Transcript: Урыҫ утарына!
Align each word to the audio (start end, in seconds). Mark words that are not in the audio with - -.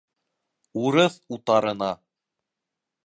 Урыҫ 0.85 1.19
утарына! 1.37 1.93